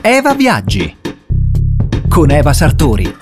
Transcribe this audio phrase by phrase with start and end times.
[0.00, 0.96] Eva Viaggi
[2.08, 3.16] con Eva Sartori.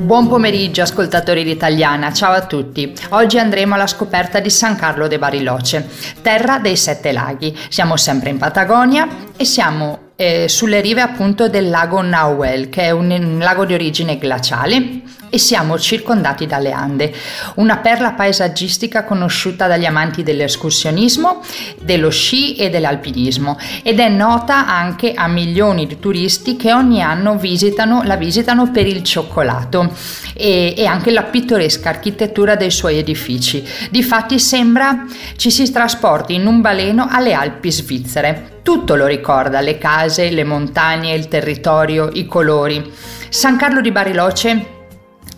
[0.00, 2.92] Buon pomeriggio ascoltatori d'Italiana, ciao a tutti.
[3.10, 5.88] Oggi andremo alla scoperta di San Carlo de Bariloce,
[6.20, 7.56] terra dei sette laghi.
[7.68, 12.90] Siamo sempre in Patagonia e siamo eh, sulle rive appunto del lago Nahuel, che è
[12.90, 17.14] un, un lago di origine glaciale e siamo circondati dalle Ande,
[17.56, 21.40] una perla paesaggistica conosciuta dagli amanti dell'escursionismo,
[21.82, 27.36] dello sci e dell'alpinismo ed è nota anche a milioni di turisti che ogni anno
[27.36, 29.94] visitano, la visitano per il cioccolato
[30.34, 33.64] e, e anche la pittoresca architettura dei suoi edifici.
[33.88, 35.04] Difatti sembra
[35.36, 38.56] ci si trasporti in un baleno alle Alpi svizzere.
[38.68, 42.92] Tutto lo ricorda, le case, le montagne, il territorio, i colori.
[43.30, 44.66] San Carlo di Bariloce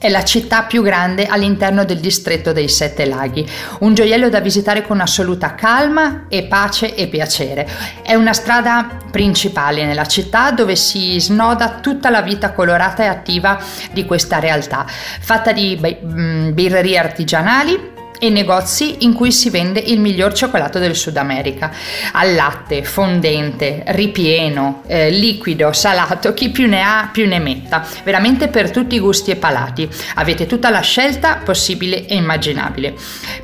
[0.01, 3.49] è la città più grande all'interno del distretto dei Sette Laghi,
[3.81, 7.69] un gioiello da visitare con assoluta calma e pace e piacere.
[8.03, 13.63] È una strada principale nella città dove si snoda tutta la vita colorata e attiva
[13.93, 19.99] di questa realtà, fatta di mm, birrerie artigianali, e negozi in cui si vende il
[19.99, 21.73] miglior cioccolato del Sud America.
[22.13, 27.85] Al latte, fondente, ripieno, eh, liquido, salato, chi più ne ha più ne metta.
[28.05, 29.89] Veramente per tutti i gusti e palati.
[30.17, 32.95] Avete tutta la scelta possibile e immaginabile.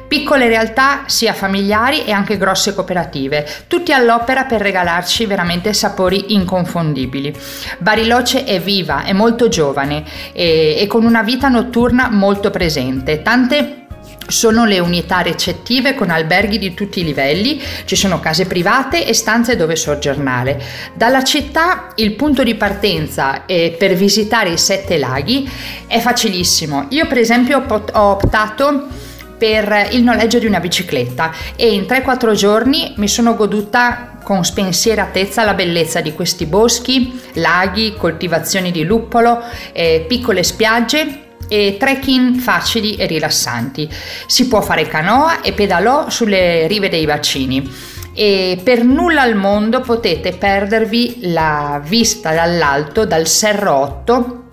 [0.07, 7.35] Piccole realtà sia familiari e anche grosse cooperative, tutti all'opera per regalarci veramente sapori inconfondibili.
[7.79, 13.23] Bariloce è viva, è molto giovane e, e con una vita notturna molto presente.
[13.23, 13.86] Tante
[14.29, 19.15] sono le unità recettive con alberghi di tutti i livelli, ci sono case private e
[19.15, 20.63] stanze dove soggiornare.
[20.95, 25.49] Dalla città il punto di partenza per visitare i sette laghi
[25.87, 26.87] è facilissimo.
[26.91, 28.89] Io per esempio ho optato
[29.37, 35.45] per il noleggio di una bicicletta e in 3-4 giorni mi sono goduta con spensieratezza
[35.45, 39.41] la bellezza di questi boschi, laghi, coltivazioni di luppolo,
[39.73, 43.89] eh, piccole spiagge e trekking facili e rilassanti.
[44.27, 49.81] Si può fare canoa e pedalò sulle rive dei bacini e per nulla al mondo
[49.83, 54.46] potete perdervi la vista dall'alto dal Serro 8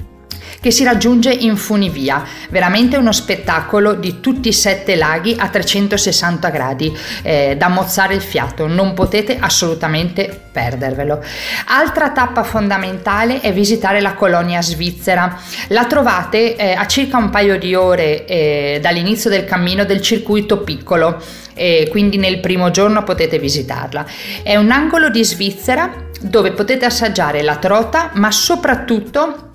[0.64, 6.48] che si raggiunge in funivia, veramente uno spettacolo di tutti i sette laghi a 360
[6.48, 11.22] gradi, eh, da mozzare il fiato, non potete assolutamente perdervelo.
[11.66, 15.38] Altra tappa fondamentale è visitare la colonia svizzera,
[15.68, 20.60] la trovate eh, a circa un paio di ore eh, dall'inizio del cammino del circuito
[20.62, 21.22] piccolo,
[21.56, 24.06] e quindi nel primo giorno potete visitarla.
[24.42, 29.52] È un angolo di Svizzera dove potete assaggiare la trota, ma soprattutto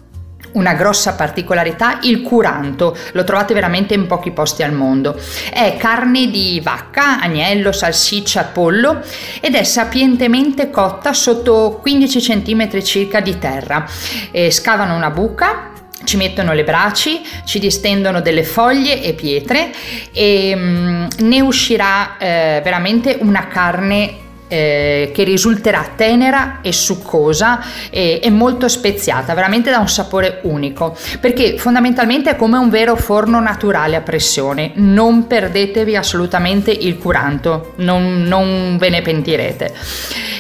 [0.53, 5.19] una grossa particolarità, il curanto, lo trovate veramente in pochi posti al mondo.
[5.51, 9.01] È carne di vacca, agnello, salsiccia, pollo
[9.41, 13.87] ed è sapientemente cotta sotto 15 cm circa di terra.
[14.31, 15.73] E scavano una buca,
[16.05, 19.71] ci mettono le braci, ci distendono delle foglie e pietre
[20.13, 28.21] e mm, ne uscirà eh, veramente una carne eh, che risulterà tenera e succosa e,
[28.23, 33.41] e, molto speziata, veramente da un sapore unico, perché fondamentalmente è come un vero forno
[33.41, 39.75] naturale a pressione, non perdetevi assolutamente il curanto, non, non ve ne pentirete.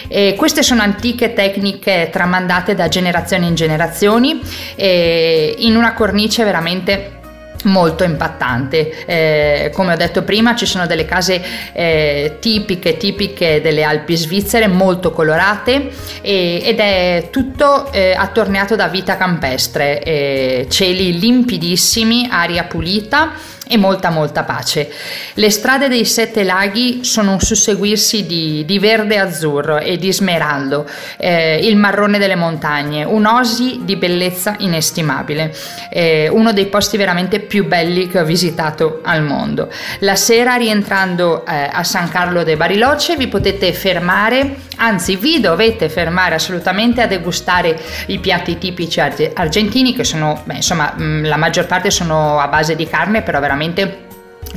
[0.09, 4.41] E queste sono antiche tecniche tramandate da generazioni in generazioni
[4.77, 7.18] in una cornice veramente
[7.65, 9.05] molto impattante.
[9.07, 11.43] Eh, come ho detto prima, ci sono delle case
[11.73, 18.89] eh, tipiche, tipiche delle Alpi svizzere, molto colorate e, ed è tutto eh, attorniato da
[18.89, 23.33] vita campestre, eh, cieli limpidissimi, aria pulita
[23.69, 24.91] e molta molta pace.
[25.35, 30.89] Le strade dei sette laghi sono un susseguirsi di, di verde azzurro e di smeraldo,
[31.19, 35.55] eh, il marrone delle montagne, un'osi di bellezza inestimabile,
[35.91, 39.71] eh, uno dei posti veramente più belli che ho visitato al mondo.
[40.01, 45.89] La sera rientrando eh, a San Carlo de Bariloce vi potete fermare, anzi vi dovete
[45.89, 51.67] fermare assolutamente a degustare i piatti tipici argentini che sono, beh, insomma, mm, la maggior
[51.67, 54.07] parte sono a base di carne, però veramente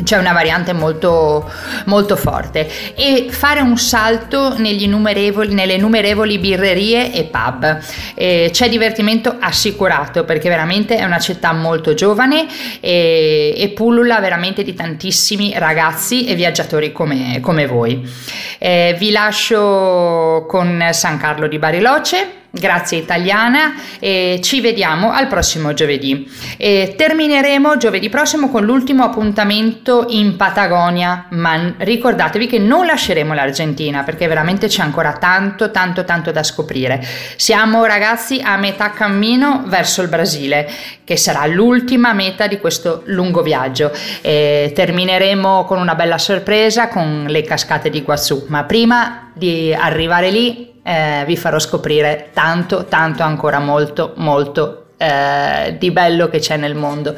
[0.04, 1.50] c'è una variante molto,
[1.86, 7.80] molto forte e fare un salto nelle innumerevoli birrerie e pub.
[8.16, 12.48] Eh, c'è divertimento assicurato perché veramente è una città molto giovane
[12.80, 18.10] e, e pullula veramente di tantissimi ragazzi e viaggiatori come, come voi.
[18.58, 25.74] Eh, vi lascio con San Carlo di Bariloce grazie italiana e ci vediamo al prossimo
[25.74, 26.30] giovedì.
[26.58, 34.04] E termineremo giovedì prossimo con l'ultimo appuntamento in Patagonia, ma ricordatevi che non lasceremo l'Argentina
[34.04, 37.04] perché veramente c'è ancora tanto tanto tanto da scoprire.
[37.38, 40.70] Siamo ragazzi a metà cammino verso il Brasile,
[41.04, 43.92] che sarà l'ultima meta di questo lungo viaggio.
[44.22, 50.30] E termineremo con una bella sorpresa con le cascate di Guazzu, ma prima di arrivare
[50.32, 56.58] lì eh, vi farò scoprire tanto, tanto ancora molto, molto eh, di bello che c'è
[56.58, 57.16] nel mondo.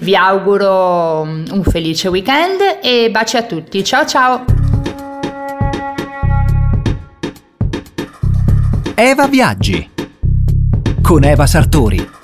[0.00, 3.82] Vi auguro un felice weekend e baci a tutti.
[3.84, 4.44] Ciao ciao!
[8.94, 9.90] Eva Viaggi
[11.02, 12.19] con Eva Sartori.